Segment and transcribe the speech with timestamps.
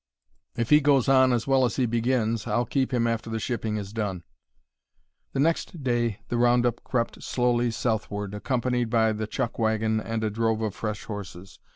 [0.57, 3.77] "If he goes on as well as he begins I'll keep him after the shipping
[3.77, 4.23] is done."
[5.33, 10.23] The next day the round up crept slowly southward, accompanied by the chuck wagon and
[10.23, 11.59] a drove of fresh horses.